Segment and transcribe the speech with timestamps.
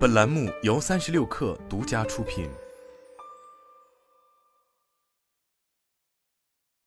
[0.00, 2.48] 本栏目由三十六氪独家出品。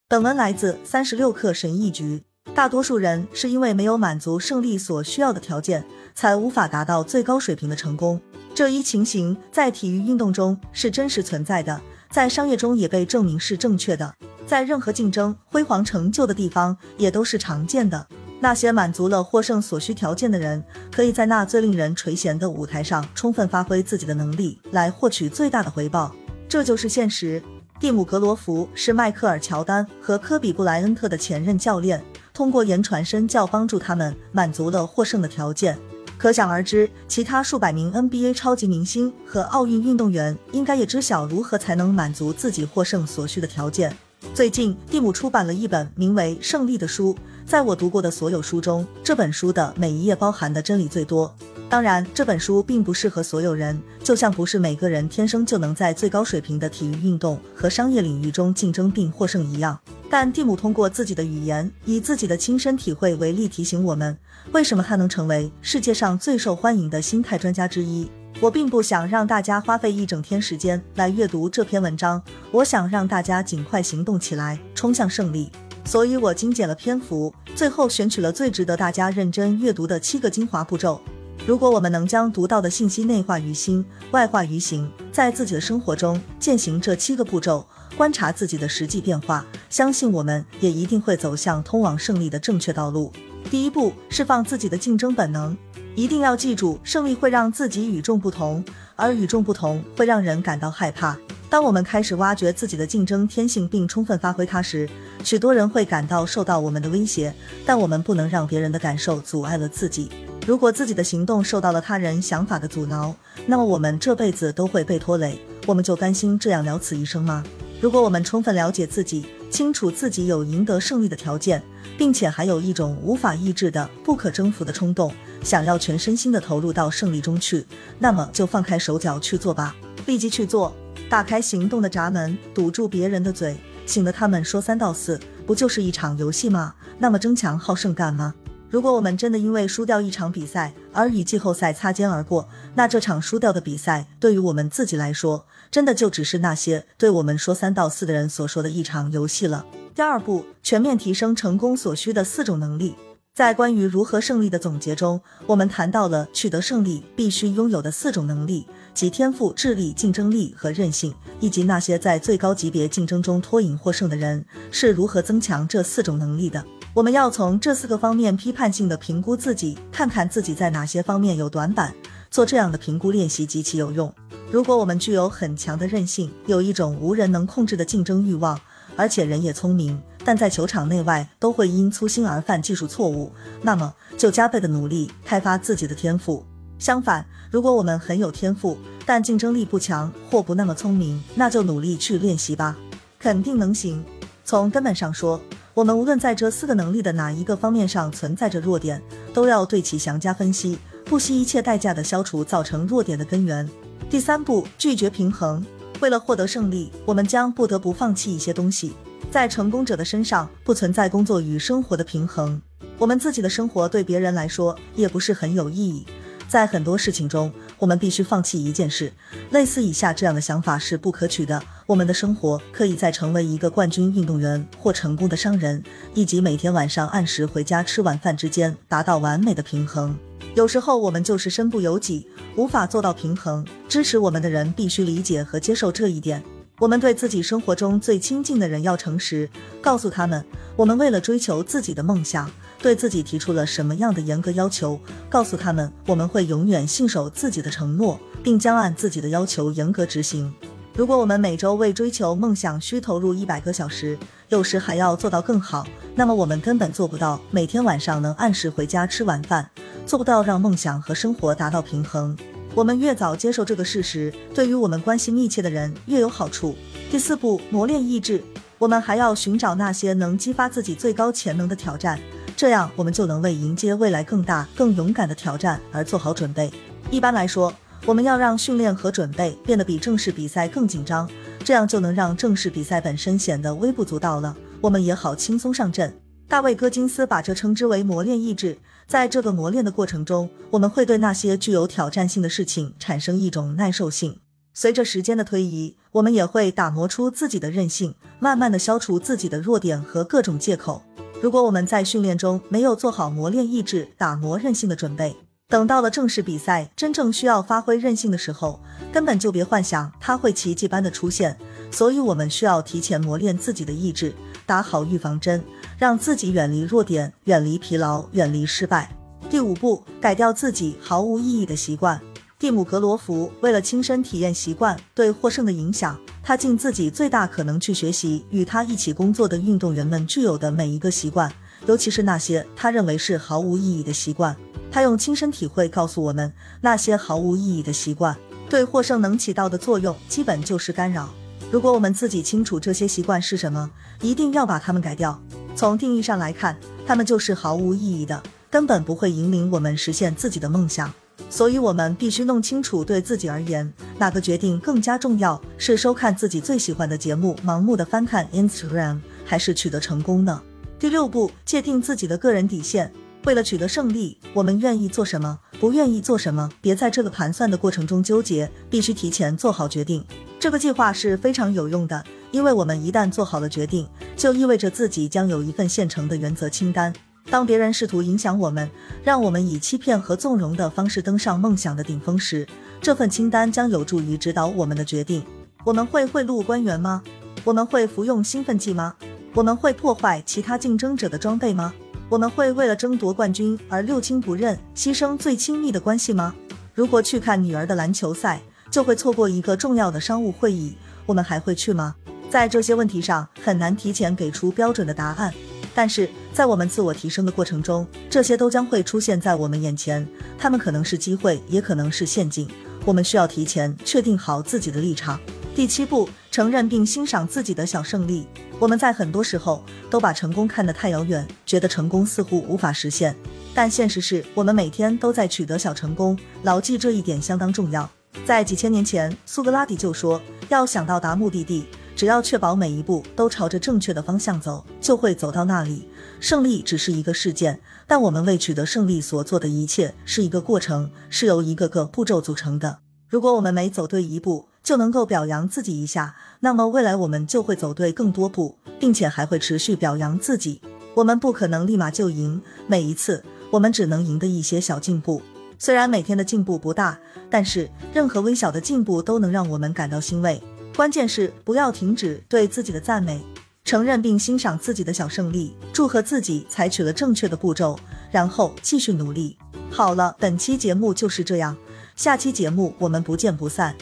[0.07, 2.23] 本文来自三十六氪神译局。
[2.55, 8.19] 大多数人是因为没有满足胜利所需要的条件，才无法达到最高水平的成功。
[8.55, 14.15] 这一情形在体育运动中是真实存在的，在商业中也被证明是正确的，
[14.47, 18.07] 在任何竞争辉煌成就的地方也都是常见的。
[18.43, 20.61] 那些满足了获胜所需条件的人，
[20.91, 26.13] 可以在那最令人垂涎的舞台上充分发挥自己的能力，来获取最大的回报。
[26.49, 27.41] 这就是现实。
[27.79, 35.77] 蒂姆·格罗弗是迈克尔·乔丹和科比·布莱恩特的前任教练，通过言传身教帮助他们满足了获胜的条件。
[36.17, 43.95] 可想而知，其他数百名 NBA 超级明星和奥运运动员应该也知晓如何才能满足自己获胜所需的条件。
[44.33, 47.15] 最近，蒂姆出版了一本名为《胜利》的书。
[47.45, 51.33] 在我读过的所有书中，这本书的每一页包含的真理最多。
[51.69, 59.77] 当然，这本书并不适合所有人，就像不是每个人天生就能在最高水平的体育运动和商业领域中竞争并获胜一样。
[60.09, 64.15] 但蒂姆通过自己的语言，以自己的亲身体会为例，提醒我们
[64.51, 68.07] 为什么他能成为世界上最受欢迎的心态专家之一。
[68.39, 72.21] 我并不想让大家花费一整天时间来阅读这篇文章，
[72.51, 75.51] 我想让大家尽快行动起来，冲向胜利。
[75.85, 80.99] 所以我精简了篇幅，最后选取了最值得大家认真阅读的七个精华步骤。
[81.45, 87.65] 如果我们能将读到的信息内化于心，外化于行，在自己的生活中践行这七个步骤，
[87.97, 93.11] 观察自己的实际变化，相信我们也一定会走向通往胜利的正确道路。
[93.51, 95.55] 第一步，释放自己的竞争本能。
[95.95, 98.63] 一定要记住，胜利会让自己与众不同，
[98.95, 101.15] 而与众不同会让人感到害怕。
[101.53, 104.89] 当我们开始挖掘自己的竞争天性并充分发挥它时，
[105.23, 107.31] 许多人会感到受到我们的威胁。
[107.63, 110.09] 但我们不能让别人的感受阻碍了自己。
[110.47, 113.15] 如果自己的行动受到了他人想法的阻挠，
[113.45, 115.39] 那么我们这辈子都会被拖累。
[115.67, 117.43] 我们就甘心这样了此一生吗？
[117.79, 121.61] 如果我们充分了解自己，清楚自己有赢得胜利的条件，
[121.99, 125.13] 并且还有一种无法抑制的不可征服的冲动，
[125.43, 127.63] 想要全身心的投入到胜利中去，
[127.99, 129.75] 那么就放开手脚去做吧，
[130.07, 130.75] 立即去做。
[131.09, 133.55] 打开行动的闸门，堵住别人的嘴，
[133.85, 136.73] 醒得他们说三道四，不就是一场游戏吗？
[136.97, 138.33] 那么争强好胜干嘛？
[138.69, 149.63] 如果我们真的因为输掉一场比赛而与季后赛擦肩而过，那这场输掉的比赛对于我们自己来说，真的就只是那些对我们说三道四的人所说的一场游戏了。
[149.93, 152.95] 第二步，全面提升成功所需的四种能力。
[153.33, 166.63] 在关于如何胜利的总结中，我们谈到了取得胜利必须拥有的四种能力，即天赋、智力、竞争力和韧性，以及那些在最高级别竞争中脱颖获胜的人是如何增强这四种能力的。
[166.93, 171.91] 我们要从这四个方面批判性的评估自己，看看自己在哪些方面有短板。
[172.29, 174.13] 做这样的评估练习极其有用。
[174.51, 178.59] 如果我们具有很强的韧性，有一种无人能控制的竞争欲望，
[178.95, 179.99] 而且人也聪明。
[180.25, 186.45] 但在球场内外都会因粗心而犯技术错误，那么就加倍的努力开发自己的天赋。
[186.79, 192.77] 相反，如果我们很有天赋，但竞争力不强或不那么聪明，那就努力去练习吧，
[193.19, 194.03] 肯定能行。
[194.43, 195.39] 从根本上说，
[195.73, 199.01] 我们无论在这四个能力的哪一个方面上存在着弱点，
[199.33, 203.69] 都要对其详加分析，不惜一切代价的消除造成弱点的根源。
[204.09, 205.65] 第三步，拒绝平衡。
[206.01, 208.93] 为了获得胜利，我们将不得不放弃一些东西。
[209.33, 212.61] 在成功者的身上不存在工作与生活的平衡，
[212.99, 216.05] 我们自己的生活对别人来说也不是很有意义。
[216.47, 219.11] 在很多事情中，我们必须放弃一件事。
[219.49, 225.83] 类似以下这样的想法是不可取的：我们的生活可以在成为一个冠军运动员或成功的商人，
[226.13, 230.15] 以及每天晚上按时回家吃晚饭之间达到完美的平衡。
[230.53, 233.65] 有时候我们就是身不由己，无法做到平衡。
[233.89, 236.43] 支持我们的人必须理解和接受这一点。
[236.79, 239.47] 我们对自己生活中最亲近的人要诚实，
[239.79, 240.43] 告诉他们
[240.75, 242.49] 我们为了追求自己的梦想，
[242.81, 244.99] 对自己提出了什么样的严格要求。
[245.29, 250.51] 告诉他们我们会永远信守自己的承诺，并将按自己的要求严格执行。
[250.95, 254.17] 如果我们每周为追求梦想需投入一百个小时，
[254.49, 255.85] 有时还要做到更好，
[256.15, 259.69] 那么我们根本做不到每天晚上能按时回家吃晚饭，
[260.07, 262.35] 做不到让梦想和生活达到平衡。
[262.75, 266.75] 我们越早接受这个事实，对于我们关系密切的人越有好处。
[267.11, 268.43] 第四步，磨练意志。
[268.79, 272.19] 我们还要寻找那些能激发自己最高潜能的挑战，
[272.57, 276.71] 这样我们就能为迎接未来更大、更勇敢的挑战而做好准备。
[277.11, 277.71] 一般来说，
[278.05, 281.29] 我们要让训练和准备变得比正式比赛更紧张，
[281.63, 286.22] 这样就能让正式比赛本身显得微不足道了，我们也好轻松上阵。
[286.47, 288.77] 大卫·戈金斯把这称之为磨练意志。
[289.07, 294.39] 在这个磨练的过程中，我们会对那些具有挑战性的事情产生一种耐受性。
[294.73, 301.03] 随着时间的推移，我们也会打磨出自己的韧性，慢慢的消除自己的弱点和各种借口。
[301.41, 305.35] 如果我们在训练中没有做好磨练意志、打磨韧性的准备，
[305.67, 308.79] 等到了正式比赛，真正需要发挥韧性的时候，
[309.11, 311.57] 根本就别幻想它会奇迹般的出现。
[311.91, 314.33] 所以，我们需要提前磨练自己的意志，
[314.65, 315.63] 打好预防针，
[315.97, 319.15] 让自己远离弱点，远离疲劳，远离失败。
[319.49, 322.19] 第五步，改掉自己毫无意义的习惯。
[322.57, 331.51] 蒂姆·格罗弗为了亲身体验习惯对获胜的影响，他尽自己最大可能去学习与他一起工作的运动员们具有的每一个习惯，
[331.85, 334.55] 尤其是那些他认为是毫无意义的习惯。
[334.89, 338.35] 他用亲身体会告诉我们，那些毫无意义的习惯
[338.69, 341.29] 对获胜能起到的作用，基本就是干扰。
[341.69, 343.91] 如果我们自己清楚这些习惯是什么，
[344.21, 345.41] 一定要把它们改掉。
[345.75, 351.11] 从定义上来看，他们就是毫无意义的，根本不会引领我们实现自己的梦想。
[351.49, 360.61] 所以，我们必须弄清楚，对自己而言，哪个决定更加重要：是收看自己最喜欢的节目，盲目的翻看 Instagram，还是取得成功呢？
[360.99, 363.11] 第六步，界定自己的个人底线。
[363.45, 366.69] 为了取得胜利，我们愿意做什么，不愿意做什么？
[366.79, 370.23] 别在这个盘算的过程中纠结，必须提前做好决定。
[370.59, 372.23] 这个计划是非常有用的，
[372.53, 374.07] 因为我们一旦做好了决定，
[374.37, 377.11] 就意味着自己将有一份现成的原则清单。
[377.49, 378.87] 当别人试图影响我们，
[379.23, 382.67] 让我们以欺骗和纵容的方式登上梦想的顶峰时，
[383.01, 385.43] 这份清单将有助于指导我们的决定。
[385.83, 387.23] 我们会贿赂官员吗？
[387.63, 389.15] 我们会服用兴奋剂吗？
[389.55, 391.91] 我们会破坏其他竞争者的装备吗？
[392.29, 396.53] 我们会为了争夺冠军而六亲不认，牺牲最亲密的关系吗？
[396.93, 398.61] 如果去看女儿的篮球赛，
[398.91, 400.95] 就会错过一个重要的商务会议，
[401.25, 402.15] 我们还会去吗？
[402.53, 405.51] 在这些问题上，很难提前给出标准的答案。
[405.95, 410.23] 但是在我们自我提升的过程中，这些都将会出现在我们眼前。
[410.55, 412.69] 他们可能是机会，也可能是陷阱。
[413.05, 415.39] 我们需要提前确定好自己的立场。
[415.75, 418.45] 第七步，承认并欣赏自己的小胜利。
[418.77, 423.35] 我们在很多时候都把成功看得太遥远，觉得成功似乎无法实现。
[423.73, 428.07] 但现实是我们每天都在取得小成功，牢记这一点相当重要。
[428.45, 430.39] 在几千年前，苏格拉底就说
[430.69, 436.07] ：“要想到达目的地，只要确保每一步都朝着正确的方向走，就会走到那里。
[436.39, 442.99] 胜利只是一个事件，但我们为取得胜利所做的一切是一个过程，是由一个个步骤组成的。
[443.27, 450.81] 如果我们每走对一步，就能够表扬自己一下，那么未来我们就会走对更多步，并且还会持续表扬自己。
[451.15, 455.41] 我们不可能立马就赢，每一次我们只能赢得一些小进步。
[455.79, 457.17] 虽然每天的进步不大，
[457.49, 460.61] 但是任何微小的进步都能让我们感到欣慰。
[460.95, 463.41] 关键是不要停止对自己的赞美，
[463.83, 467.99] 承认并欣赏自己的小胜利，祝贺自己采取了正确的步骤，
[468.31, 469.57] 然后继续努力。
[469.89, 471.75] 好了，本期节目就是这样。
[472.15, 473.95] 下期节目我们不见不散。